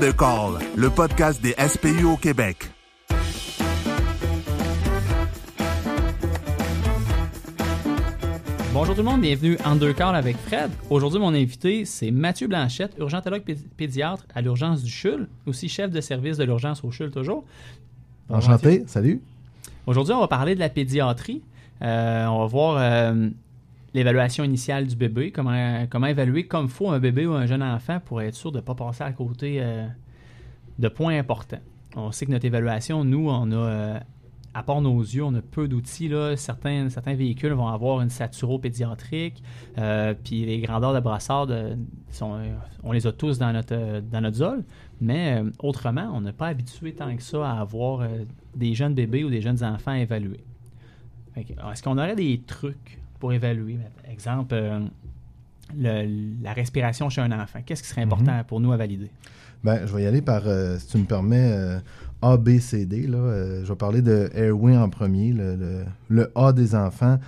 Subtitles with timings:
[0.00, 2.70] Deux calls, le podcast des SPU au Québec.
[8.72, 10.70] Bonjour tout le monde, bienvenue en deux calls avec Fred.
[10.90, 15.90] Aujourd'hui, mon invité, c'est Mathieu Blanchette, urgentologue pé- pédiatre à l'urgence du CHUL, aussi chef
[15.90, 17.44] de service de l'urgence au CHUL toujours.
[18.28, 18.68] Bonjour, Mathieu.
[18.70, 19.20] Enchanté, salut.
[19.86, 21.42] Aujourd'hui, on va parler de la pédiatrie.
[21.82, 23.28] Euh, on va voir euh,
[23.94, 28.00] l'évaluation initiale du bébé, comment, comment évaluer comme faut un bébé ou un jeune enfant
[28.04, 29.86] pour être sûr de ne pas passer à côté euh,
[30.78, 31.60] de points importants.
[31.96, 34.00] On sait que notre évaluation, nous, on a, euh,
[34.54, 36.10] à part nos yeux, on a peu d'outils.
[36.36, 39.42] Certains, certains véhicules vont avoir une saturo pédiatrique,
[39.78, 41.48] euh, puis les grandeurs de brassard,
[42.10, 44.64] sont, euh, on les a tous dans notre, dans notre zone,
[45.00, 48.06] mais autrement, on n'est pas habitué tant que ça à avoir
[48.54, 50.44] des jeunes bébés ou des jeunes enfants évalués.
[51.36, 53.78] Est-ce qu'on aurait des trucs pour évaluer?
[54.10, 54.80] Exemple, euh,
[55.78, 57.60] le- la respiration chez un enfant.
[57.64, 59.10] Qu'est-ce qui serait important pour nous à valider?
[59.62, 61.78] Ben, je vais y aller par, euh, si tu me permets, euh,
[62.20, 63.06] A, B, C, D.
[63.06, 63.62] Là.
[63.62, 65.32] Je vais parler de Airway en premier.
[65.32, 67.20] Le, le- le A des enfants,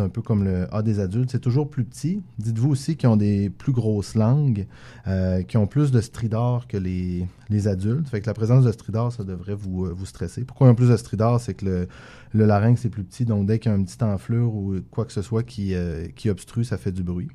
[0.00, 1.30] un peu comme le A des adultes.
[1.30, 2.22] C'est toujours plus petit.
[2.38, 4.66] Dites-vous aussi qu'ils ont des plus grosses langues,
[5.06, 7.26] euh, qui ont plus de stridor que les,
[7.66, 8.08] adultes.
[8.08, 10.44] Fait que la présence de stridor, ça devrait vous, euh, stresser.
[10.44, 11.40] Pourquoi ils ont plus de stridor?
[11.40, 11.86] C'est que
[12.32, 15.04] le, larynx est plus petit, donc dès qu'il y a un petit enflure ou quoi
[15.04, 17.28] que ce soit qui, euh, obstrue, ça fait du bruit.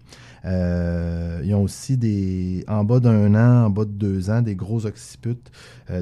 [0.44, 4.86] Ils ont aussi des, en bas d'un an, en bas de deux ans, des gros
[4.86, 5.52] occiputes.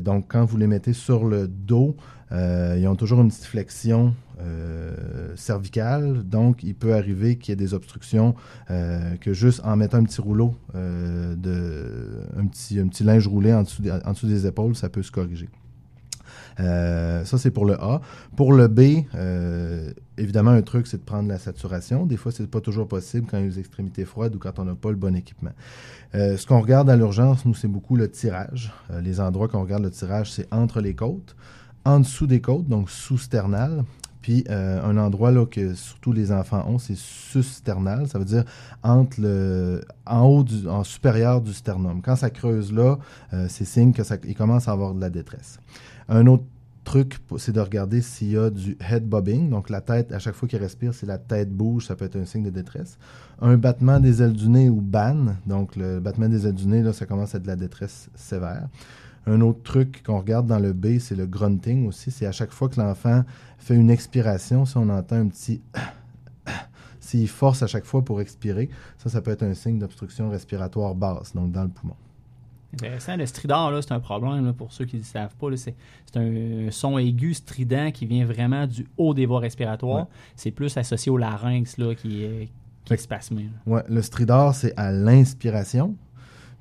[0.01, 1.95] Donc, quand vous les mettez sur le dos,
[2.31, 6.23] euh, ils ont toujours une petite flexion euh, cervicale.
[6.23, 8.35] Donc, il peut arriver qu'il y ait des obstructions
[8.69, 13.81] euh, que juste en mettant un petit rouleau, de, un, petit, linge roulé en dessous,
[13.81, 15.49] des, des épaules, ça peut se corriger.
[16.57, 18.01] Ça, c'est pour le A.
[18.35, 19.03] Pour le B,
[20.17, 22.07] évidemment, un truc, c'est de prendre la saturation.
[22.07, 24.57] Des fois, c'est pas toujours possible quand il y a les extrémités froides ou quand
[24.57, 25.51] on n'a pas le bon équipement.
[26.13, 28.73] Ce qu'on regarde à l'urgence, nous, c'est beaucoup le tirage.
[29.03, 31.35] Les endroits qu'on regarde le tirage, c'est entre les côtes,
[31.87, 33.85] en dessous des côtes, donc sous-sternal.
[34.21, 38.09] Puis euh, un endroit là, que surtout les enfants ont, c'est sus-sternal.
[38.09, 38.43] Ça veut dire
[38.83, 42.01] entre le, en haut, du, en supérieur du sternum.
[42.01, 42.97] Quand ça creuse là,
[43.33, 45.59] euh, c'est signe qu'il commence à avoir de la détresse.
[46.09, 46.43] Un autre
[46.83, 49.49] truc, c'est de regarder s'il y a du head bobbing.
[49.49, 52.17] Donc, la tête, à chaque fois qu'il respire, si la tête bouge, ça peut être
[52.17, 52.97] un signe de détresse.
[53.41, 55.35] Un battement des ailes du nez ou ban.
[55.45, 58.09] Donc, le battement des ailes du nez, là, ça commence à être de la détresse
[58.15, 58.67] sévère.
[59.27, 62.11] Un autre truc qu'on regarde dans le B, c'est le grunting aussi.
[62.11, 63.23] C'est à chaque fois que l'enfant
[63.57, 65.61] fait une expiration, si on entend un petit
[67.01, 70.95] s'il force à chaque fois pour expirer, ça, ça peut être un signe d'obstruction respiratoire
[70.95, 71.95] basse, donc dans le poumon.
[72.73, 73.17] Intéressant.
[73.17, 75.47] Le stridor, là, c'est un problème là, pour ceux qui ne le savent pas.
[75.55, 75.75] C'est
[76.15, 80.05] un son aigu strident qui vient vraiment du haut des voies respiratoires.
[80.05, 80.11] Ouais.
[80.35, 82.49] C'est plus associé au larynx là, qui est,
[82.85, 83.49] qui est spasmé.
[83.65, 85.95] Ouais, le stridor, c'est à l'inspiration.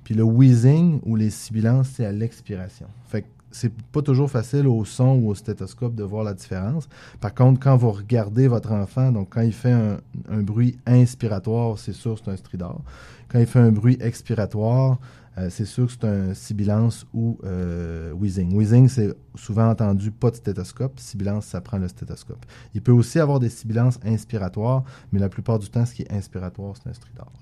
[0.06, 2.86] Puis le wheezing ou les sibilances, c'est à l'expiration.
[3.08, 6.88] Fait que c'est pas toujours facile au son ou au stéthoscope de voir la différence.
[7.20, 9.98] Par contre, quand vous regardez votre enfant, donc quand il fait un,
[10.42, 12.82] bruit inspiratoire, c'est sûr que c'est un stridor.
[13.26, 15.00] Quand il fait un bruit expiratoire,
[15.38, 18.54] euh, c'est sûr que c'est un sibilance ou euh, wheezing.
[18.54, 21.00] Wheezing, c'est souvent entendu pas de stéthoscope.
[21.00, 22.46] Sibilance, ça prend le stéthoscope.
[22.74, 26.12] Il peut aussi avoir des sibilances inspiratoires, mais la plupart du temps, ce qui est
[26.12, 27.32] inspiratoire, c'est un stridor.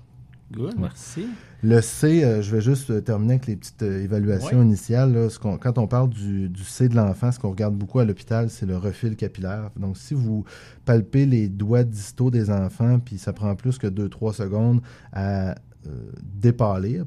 [0.55, 1.27] Good, merci.
[1.63, 4.65] Le C, euh, je vais juste euh, terminer avec les petites euh, évaluations Ouais.
[4.65, 5.13] initiales.
[5.13, 5.29] là.
[5.29, 8.05] Ce qu'on- quand on parle du, du C de l'enfant, ce qu'on regarde beaucoup à
[8.05, 9.69] l'hôpital, c'est le refil capillaire.
[9.77, 10.45] Donc, si vous
[10.85, 15.55] palpez les doigts distaux des enfants, puis ça prend plus que 2-3 secondes à
[15.87, 16.11] euh,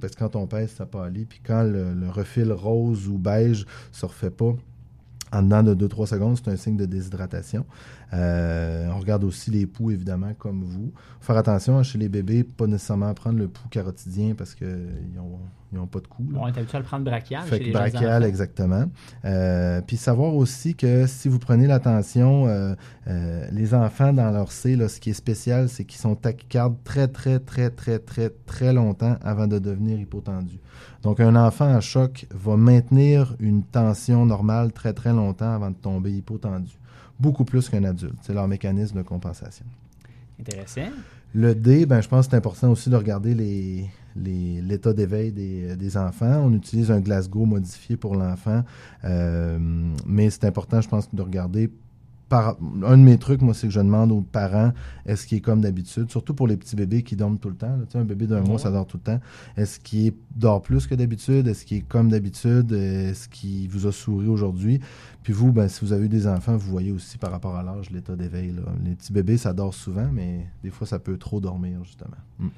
[0.00, 3.66] parce que quand on pèse, ça pâlit, puis quand le, le refil rose ou beige
[3.90, 4.54] se refait pas,
[5.32, 7.66] en dedans de 2-3 secondes, c'est un signe de déshydratation.
[8.12, 10.92] Euh, on regarde aussi les poux, évidemment, comme vous.
[11.20, 15.38] Faire attention hein, chez les bébés, pas nécessairement prendre le pouls carotidien parce qu'ils n'ont
[15.72, 16.24] ils ont pas de cou.
[16.32, 16.38] là.
[16.42, 18.84] On est habitué à le prendre brachial Fait chez les brachial, exactement.
[19.24, 22.74] Euh, puis savoir aussi que si vous prenez l'attention, euh,
[23.06, 26.76] euh, les enfants dans leur C, là, ce qui est spécial, c'est qu'ils sont tachycardes
[26.84, 30.60] très, très, très, très, très, très longtemps avant de devenir hypotendus.
[31.02, 35.76] Donc, un enfant en choc va maintenir une tension normale très, très longtemps avant de
[35.76, 36.78] tomber hypotendu.
[37.18, 38.14] Beaucoup plus qu'un adulte.
[38.22, 39.66] C'est leur mécanisme de compensation.
[40.40, 40.90] Intéressant.
[41.34, 43.90] Le D, ben, je pense que c'est important aussi de regarder les,
[44.62, 46.42] l'état d'éveil des, des enfants.
[46.44, 48.64] On utilise un Glasgow modifié pour l'enfant,
[49.04, 49.58] euh,
[50.06, 51.70] mais c'est important, je pense, de regarder.
[52.28, 54.72] Par, un de mes trucs, moi, c'est que je demande aux parents
[55.06, 57.76] est-ce qu'il est comme d'habitude, surtout pour les petits bébés qui dorment tout le temps.
[57.76, 57.84] là.
[57.86, 59.20] Tu sais, un bébé d'un mois, ça dort tout le temps.
[59.56, 61.48] Est-ce qu'il dort plus que d'habitude?
[61.48, 62.72] Est-ce qu'il est comme d'habitude?
[62.72, 64.80] Est-ce qu'il vous a souri aujourd'hui?
[65.22, 67.62] Puis vous, ben, si vous avez eu des enfants, vous voyez aussi par rapport à
[67.62, 68.54] l'âge l'état d'éveil.
[68.84, 72.16] Les petits bébés, ça dort souvent, mais des fois, ça peut trop dormir, justement.
[72.38, 72.48] Mm.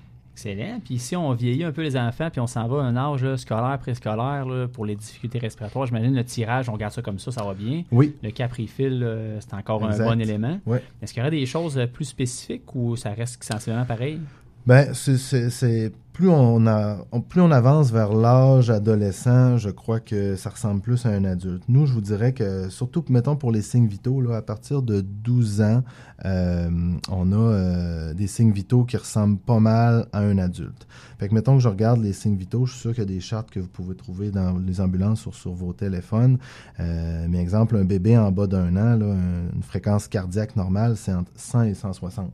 [0.44, 0.80] Excellent.
[0.84, 3.22] Puis si on vieillit un peu les enfants, puis on s'en va à un âge
[3.22, 7.18] là, scolaire, préscolaire, là, pour les difficultés respiratoires, j'imagine le tirage, on garde ça comme
[7.18, 7.82] ça, ça va bien.
[7.92, 8.14] Oui.
[8.22, 9.06] Le caprifil,
[9.40, 10.02] c'est encore Exact.
[10.06, 10.58] un bon élément.
[10.66, 10.82] Ouais.
[11.02, 14.20] Est-ce qu'il y aurait des choses euh, plus spécifiques ou ça reste sensiblement pareil?
[14.66, 20.36] Ben, c'est- plus on a, on- plus on avance vers l'âge adolescent, je crois que
[20.36, 21.62] ça ressemble plus à un adulte.
[21.66, 25.00] Nous, je vous dirais que surtout, mettons pour les signes vitaux, là, à partir de
[25.00, 25.82] 12 ans,
[26.26, 26.68] euh,
[27.10, 27.79] on a euh,
[28.20, 30.86] des signes vitaux qui ressemblent pas mal à un adulte.
[31.18, 33.08] Fait que mettons que je regarde les signes vitaux, je suis sûr qu'il y a
[33.08, 36.38] des chartes que vous pouvez trouver dans les ambulances ou sur vos téléphones.
[36.80, 41.32] Euh, mais exemple, un bébé en bas d'un an, une fréquence cardiaque normale, c'est entre
[41.34, 42.30] 100 et 160.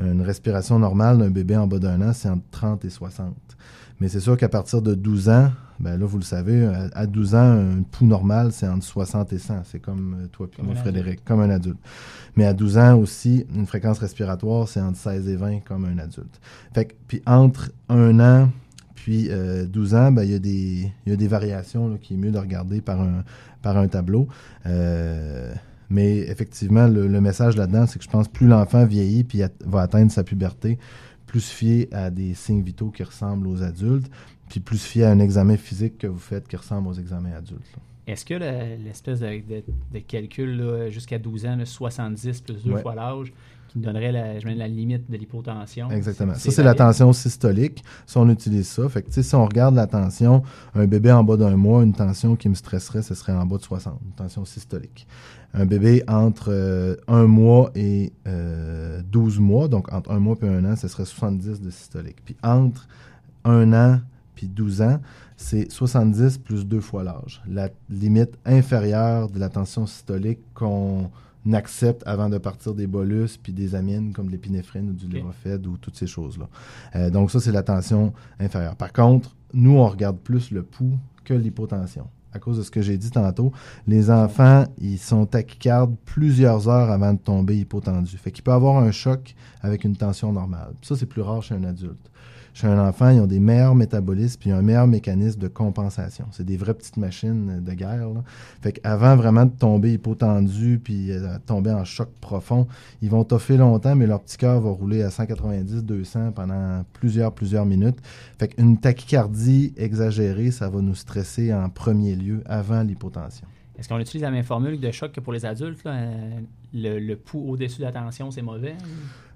[0.00, 3.34] Une respiration normale d'un bébé en bas d'un an, c'est entre 30 et 60.
[3.98, 5.50] Mais c'est sûr qu'à partir de 12 ans,
[5.82, 7.38] ben là, vous le savez, à- à 12 ans,
[7.78, 9.62] un pouls normal, c'est entre 60 et 100.
[9.64, 11.78] C'est comme euh, toi puis moi, Frédéric, comme un adulte.
[12.36, 15.98] Mais à 12 ans aussi, une fréquence respiratoire, c'est entre 16 et 20 comme un
[15.98, 16.40] adulte.
[16.72, 18.48] Fait que, puis entre un an
[18.94, 21.96] puis euh, 12 ans, ben, il y, a des- il y a des variations là,
[22.00, 23.24] qui est mieux de regarder par un,
[23.60, 24.28] par un tableau.
[24.66, 25.52] Euh,
[25.90, 29.42] mais effectivement, le, le message là-dedans, c'est que je pense que plus l'enfant vieillit puis
[29.42, 30.78] at- va atteindre sa puberté,
[31.26, 34.10] plus fier à des signes vitaux qui ressemblent aux adultes,
[34.52, 37.74] puis plus fier à un examen physique que vous faites qui ressemble aux examens adultes.
[38.06, 39.64] Est-ce que le- l'espèce de, de-
[39.94, 42.82] de calcul jusqu'à 12 ans, là, 70 plus deux Ouais.
[42.82, 43.32] fois l'âge,
[43.68, 45.90] qui donnerait la, j'imagine, la limite de l'hypotension?
[45.90, 46.34] Exactement.
[46.34, 47.82] Ça, c'est la tension systolique.
[48.04, 50.42] Si on utilise ça, fait que, si on regarde la tension,
[50.74, 53.56] un bébé en bas d'un mois, une tension qui me stresserait, ce serait en bas
[53.56, 55.06] de 60, une tension systolique.
[55.54, 60.46] Un bébé entre euh, un mois et euh, 12 mois, donc entre un mois et
[60.48, 62.22] un an, ce serait 70 de systolique.
[62.22, 62.86] Puis entre
[63.44, 64.00] un an
[64.34, 64.98] puis 12 ans,
[65.36, 67.42] c'est 70 plus deux fois l'âge.
[67.48, 71.10] La limite inférieure de la tension systolique qu'on
[71.52, 75.12] accepte avant de partir des bolus puis des amines comme de l'épinéphrine ou du Ok.
[75.14, 76.48] levofed ou toutes ces choses-là.
[76.96, 78.76] Euh, donc ça, c'est la tension inférieure.
[78.76, 82.06] Par contre, nous, on regarde plus le pouls que l'hypotension.
[82.34, 83.52] À cause de ce que j'ai dit tantôt,
[83.86, 88.16] les enfants, ils sont tachycardes plusieurs heures avant de tomber hypotendus.
[88.16, 90.72] Fait qu'il peut avoir un choc avec une tension normale.
[90.80, 92.10] Ça, c'est plus rare chez un adulte.
[92.54, 96.26] Chez un enfant, ils ont des meilleurs métabolismes puis un meilleur mécanisme de compensation.
[96.32, 98.10] C'est des vraies petites machines de guerre.
[98.10, 98.22] Là.
[98.60, 102.66] Fait qu'avant vraiment de tomber hypotendu puis euh, tomber en choc profond,
[103.00, 107.64] ils vont toffer longtemps, mais leur petit cœur va rouler à 190-200 pendant plusieurs, plusieurs
[107.64, 107.98] minutes.
[108.38, 113.46] Fait qu'une tachycardie exagérée, ça va nous stresser en premier lieu avant l'hypotension.
[113.78, 115.80] Est-ce qu'on utilise la même formule de choc que pour les adultes?
[115.86, 116.40] Euh,
[116.74, 118.76] le pouls au-dessus de la tension, c'est mauvais?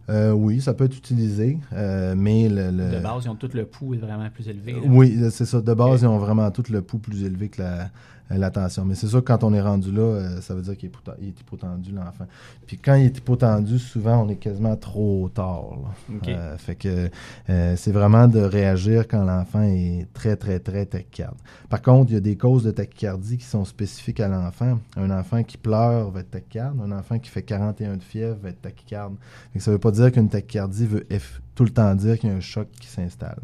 [0.09, 3.51] Euh, oui, ça peut être utilisé, euh, mais le, le- De base, ils ont tout
[3.53, 4.73] le pouls vraiment plus élevé.
[4.75, 4.79] là.
[4.87, 5.61] Oui, c'est ça.
[5.61, 7.91] De base, ils ont vraiment tout le pouls plus élevé que la,
[8.31, 8.85] la tension.
[8.85, 11.41] Mais c'est sûr que quand on est rendu là, euh, ça veut dire qu'il est,
[11.41, 12.27] hypotendu, l'enfant.
[12.67, 15.95] Puis quand il est hypotendu, souvent, on est quasiment trop tard.
[16.27, 17.11] Euh, fait que
[17.51, 21.37] euh, c'est vraiment de réagir quand l'enfant est très, très, très tachycarde.
[21.69, 24.79] Par contre, il y a des causes de tachycardie qui sont spécifiques à l'enfant.
[24.97, 26.81] Un enfant qui pleure va être tachycarde.
[26.81, 29.15] Un enfant qui fait 41 de fièvre va être tachycarde.
[29.53, 31.07] Fait que ça ne veut pas dire qu'une tachycardie veut
[31.55, 33.41] tout le temps dire qu'il y a un choc qui s'installe.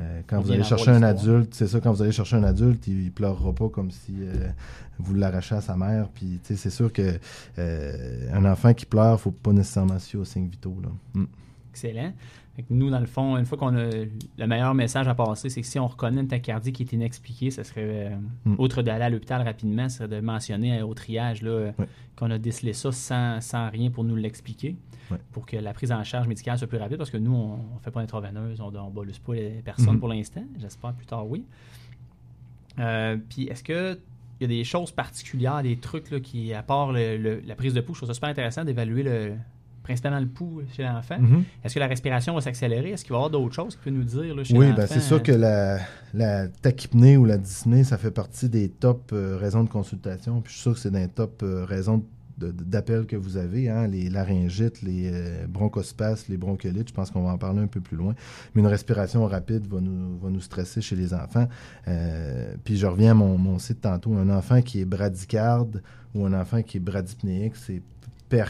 [0.00, 2.86] Euh, quand vous allez chercher un adulte, c'est ça, quand vous allez chercher un adulte,
[2.86, 4.48] il, pleurera pas comme si euh,
[4.98, 6.08] vous l'arrachez à sa mère.
[6.14, 7.18] Puis, tu sais, c'est sûr que
[7.58, 10.76] euh, un enfant qui pleure, faut pas nécessairement fier aux signes vitaux.
[10.82, 10.90] Là.
[11.14, 11.24] Mm.
[11.84, 12.12] Excellent.
[12.70, 15.66] Nous, dans le fond, une fois qu'on a le meilleur message à passer, c'est que
[15.66, 17.82] si on reconnaît une tachycardie qui est inexpliquée, ça serait,
[18.12, 18.16] euh,
[18.46, 18.56] Mm.
[18.58, 21.72] outre d'aller à l'hôpital rapidement, ce serait de mentionner au triage là, euh,
[22.16, 24.74] qu'on a décelé ça sans, sans rien pour nous l'expliquer,
[25.30, 27.80] pour que la prise en charge médicale soit plus rapide, parce que nous, on ne
[27.80, 30.00] fait pas d'intraveineuse, on ne bolus pas les personnes Mhm.
[30.00, 30.42] pour l'instant.
[30.58, 31.44] J'espère plus tard, oui.
[32.78, 33.98] Euh, Puis est-ce que
[34.40, 37.56] il y a des choses particulières, des trucs là, qui, à part le- le- la
[37.56, 39.32] prise de pouls, je trouve ça super intéressant d'évaluer le,
[39.88, 41.18] principalement le pouls chez l'enfant.
[41.18, 41.44] Mhm.
[41.64, 42.90] Est-ce que la respiration va s'accélérer?
[42.90, 44.76] Est-ce qu'il va y avoir d'autres choses qu'il peut nous dire là, chez Oui, l'enfant?
[44.82, 45.78] ben, c'est sûr que la,
[46.12, 50.42] la tachypnée ou la dyspnée, ça fait partie des top euh, raisons de consultation.
[50.42, 52.04] Puis je suis sûr que c'est des top euh, raisons
[53.08, 56.88] que vous avez, hein, les laryngites, les euh, bronchospasmes, les bronchiolites.
[56.88, 58.14] Je pense qu'on va en parler un peu plus loin.
[58.54, 61.48] Mais une respiration rapide va nous, va nous stresser chez les enfants.
[61.88, 64.14] Euh, puis je reviens à mon, mon site tantôt.
[64.14, 65.82] Un enfant qui est bradycarde
[66.14, 67.82] ou un enfant qui est bradypnéique, c'est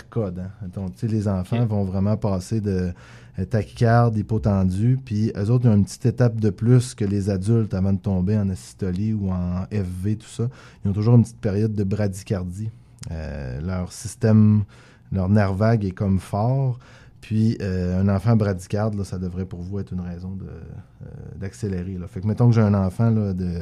[0.09, 0.41] code.
[0.41, 0.69] Hein.
[0.75, 2.93] Donc, tu sais, les enfants vont vraiment passer de
[3.39, 7.75] euh, tachycarde, hypotendu, puis eux autres, ont une petite étape de plus que les adultes
[7.75, 10.49] avant de tomber en asystolie ou en FV, tout ça.
[10.85, 12.71] Ils ont toujours une petite période de bradycardie.
[13.11, 14.65] Euh, leur système,
[15.13, 16.79] leur nerf vague est comme fort.
[17.21, 21.07] Puis euh, un enfant bradycarde, là, ça devrait pour vous être une raison euh,
[21.37, 21.97] d'accélérer.
[22.09, 23.61] Fait que mettons que j'ai un enfant là, de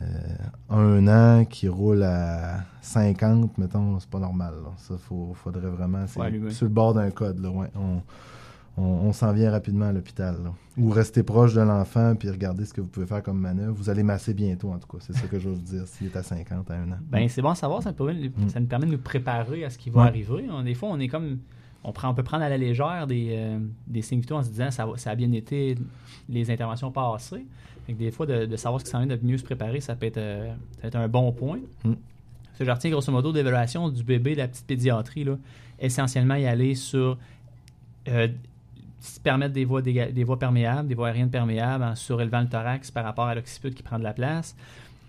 [0.00, 0.06] euh,
[0.70, 4.54] un an qui roule à 50, mettons, c'est pas normal.
[4.62, 4.70] Là.
[4.76, 6.06] Ça, faut, faudrait vraiment.
[6.06, 7.38] C'est sur le bord d'un code.
[7.40, 7.68] Là, ouais.
[7.76, 8.00] on,
[8.76, 10.36] on, on s'en vient rapidement à l'hôpital.
[10.76, 13.74] Ou restez proche de l'enfant puis regardez ce que vous pouvez faire comme manœuvre.
[13.76, 14.98] Vous allez masser bientôt, en tout cas.
[15.00, 16.96] C'est ça que je veux vous dire, s'il est à 50, à 1 an.
[17.08, 19.70] Ben, c'est bon à savoir, ça, nous permet, ça nous permet de nous préparer à
[19.70, 20.08] ce qui va Ouais.
[20.08, 20.46] arriver.
[20.50, 21.38] On- des fois, on est comme.
[21.84, 24.48] On, prend, on peut prendre à la légère des, euh, des signes vitaux en se
[24.48, 25.76] disant ça, ça a bien été
[26.28, 27.44] les interventions passées.
[27.86, 29.80] Fait que des fois, de, de savoir ce qui s'en vient, de mieux se préparer,
[29.80, 31.60] ça peut être, euh, ça peut être un bon point.
[31.84, 31.92] Mm.
[32.54, 35.36] Ce que je retiens grosso modo d'évaluation du bébé, de la petite pédiatrie, là,
[35.78, 37.18] essentiellement y aller sur
[38.08, 38.28] euh,
[39.00, 42.90] se permettre des voies, des voies perméables, des voies aériennes perméables en surélevant le thorax
[42.90, 44.56] par rapport à l'occiput qui prend de la place.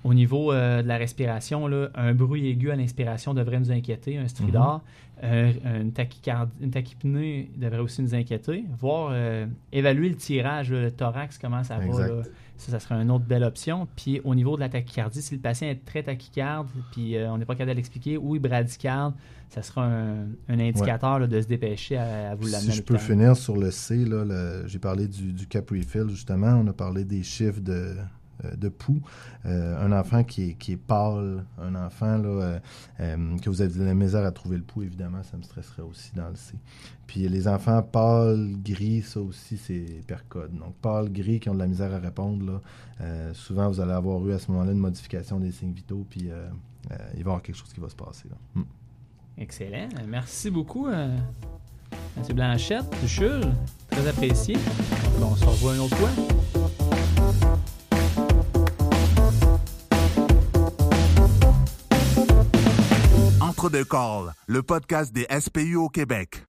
[0.06, 4.20] Au niveau euh, de la respiration, là, un bruit aigu à l'inspiration devrait nous inquiéter,
[4.20, 4.84] un stridor.
[5.24, 8.66] Euh, une, tachycardie, une tachypnée devrait aussi nous inquiéter.
[8.78, 12.08] Voir, euh, évaluer le tirage, le thorax, comment ça va.
[12.08, 12.22] Là.
[12.56, 13.88] Ça, ça serait une autre belle option.
[13.96, 17.46] Puis au niveau de la tachycardie, si le patient est très tachycarde, puis on n'est
[17.46, 19.16] pas capable de l'expliquer, ou il bradycarde,
[19.50, 22.72] ça sera un, un indicateur là, de se dépêcher à, à vous l'amener.
[22.72, 24.06] Si je peux finir sur le C,
[24.68, 26.62] j'ai parlé du, du cap refill, justement.
[26.64, 27.96] On a parlé des chiffres de,
[28.44, 29.02] de pouls.
[29.46, 32.60] Euh, un enfant qui est, pâle, un enfant là, euh,
[33.00, 35.84] euh, que vous avez de la misère à trouver le pouls, évidemment, ça me stresserait
[35.84, 36.56] aussi dans le C.
[37.08, 40.54] Puis les enfants pâles, gris, ça aussi, c'est percode.
[40.58, 42.62] Donc, pâles, gris, qui ont de la misère à répondre, là,
[43.02, 46.30] euh, souvent, vous allez avoir eu à ce moment-là une modification des signes vitaux, puis
[46.30, 46.48] euh,
[46.92, 48.28] euh, il va y avoir quelque chose qui va se passer.
[48.30, 48.36] Là.
[48.56, 48.64] Mm.
[49.38, 49.90] Excellent.
[50.08, 51.16] Merci beaucoup, euh,
[52.18, 52.36] M.
[52.36, 53.54] Blanchette, Jules.
[53.90, 54.56] Très apprécié.
[55.20, 56.55] Bon, on se revoit une autre fois.
[63.70, 66.44] Deux calls, le podcast des SPU au Québec.